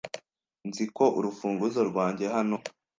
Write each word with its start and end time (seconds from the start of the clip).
Nzi 0.67 0.85
ko 0.95 1.05
urufunguzo 1.19 1.79
rwanjye 1.89 2.25
hano. 2.35 2.57